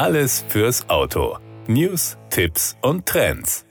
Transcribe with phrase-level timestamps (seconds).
[0.00, 1.36] Alles fürs Auto.
[1.66, 3.66] News, Tipps und Trends.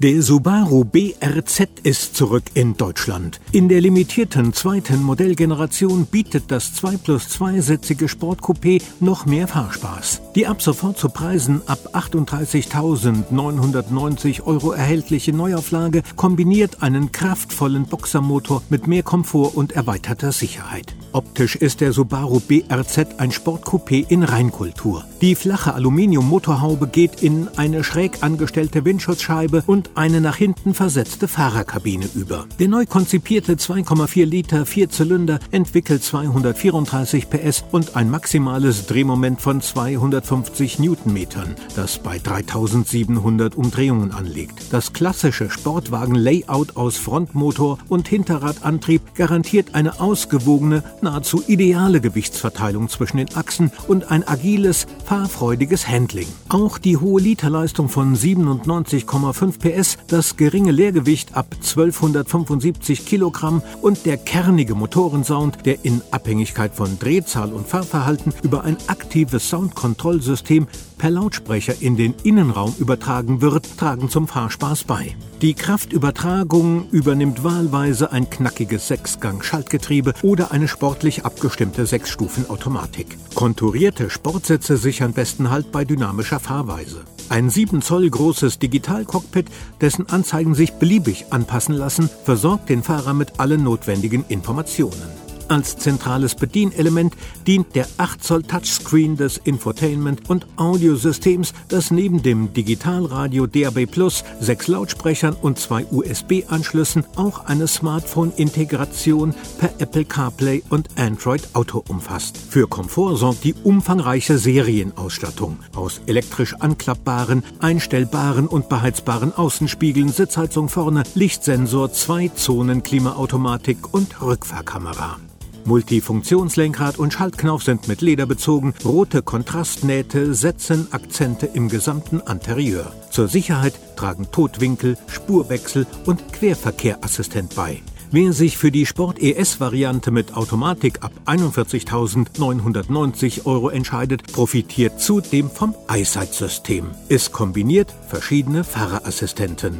[0.00, 3.40] Der Subaru BRZ ist zurück in Deutschland.
[3.52, 10.20] In der limitierten zweiten Modellgeneration bietet das 2 plus 2-sitzige Sportcoupé noch mehr Fahrspaß.
[10.34, 18.86] Die ab sofort zu Preisen ab 38.990 Euro erhältliche Neuauflage kombiniert einen kraftvollen Boxermotor mit
[18.86, 20.94] mehr Komfort und erweiterter Sicherheit.
[21.12, 25.04] Optisch ist der Subaru BRZ ein Sportcoupé in Reinkultur.
[25.20, 32.08] Die flache Aluminiummotorhaube geht in eine schräg angestellte Windschutzscheibe und eine nach hinten versetzte Fahrerkabine
[32.14, 32.46] über.
[32.58, 40.78] Der neu konzipierte 2,4 Liter Vierzylinder entwickelt 234 PS und ein maximales Drehmoment von 250
[40.78, 44.72] Newtonmetern, das bei 3700 Umdrehungen anliegt.
[44.72, 53.34] Das klassische Sportwagen-Layout aus Frontmotor und Hinterradantrieb garantiert eine ausgewogene, nahezu ideale Gewichtsverteilung zwischen den
[53.34, 56.28] Achsen und ein agiles, fahrfreudiges Handling.
[56.48, 64.16] Auch die hohe Literleistung von 97,5 PS das geringe Leergewicht ab 1275 Kilogramm und der
[64.16, 70.66] kernige Motorensound, der in Abhängigkeit von Drehzahl und Fahrverhalten über ein aktives Soundkontrollsystem
[71.02, 75.16] per Lautsprecher in den Innenraum übertragen wird, tragen zum Fahrspaß bei.
[75.40, 83.18] Die Kraftübertragung übernimmt wahlweise ein knackiges Sechsgang-Schaltgetriebe oder eine sportlich abgestimmte Sechsstufen-Automatik.
[83.34, 87.02] Konturierte Sportsitze sichern besten Halt bei dynamischer Fahrweise.
[87.28, 89.46] Ein 7 Zoll großes Digitalcockpit,
[89.80, 95.31] dessen Anzeigen sich beliebig anpassen lassen, versorgt den Fahrer mit allen notwendigen Informationen.
[95.52, 97.14] Als zentrales Bedienelement
[97.46, 104.24] dient der 8 Zoll Touchscreen des Infotainment- und Audiosystems, das neben dem Digitalradio DAB Plus,
[104.40, 112.38] sechs Lautsprechern und zwei USB-Anschlüssen auch eine Smartphone-Integration per Apple CarPlay und Android Auto umfasst.
[112.38, 121.02] Für Komfort sorgt die umfangreiche Serienausstattung aus elektrisch anklappbaren, einstellbaren und beheizbaren Außenspiegeln, Sitzheizung vorne,
[121.14, 125.18] Lichtsensor, zwei Zonen Klimaautomatik und Rückfahrkamera.
[125.64, 132.92] Multifunktionslenkrad und Schaltknauf sind mit Leder bezogen, rote Kontrastnähte setzen Akzente im gesamten Interieur.
[133.10, 137.80] Zur Sicherheit tragen Totwinkel, Spurwechsel und Querverkehrassistent bei.
[138.10, 146.90] Wer sich für die Sport-ES-Variante mit Automatik ab 41.990 Euro entscheidet, profitiert zudem vom EyeSight-System.
[147.08, 149.78] Es kombiniert verschiedene Fahrerassistenten.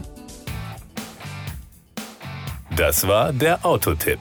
[2.74, 4.20] Das war der Autotipp.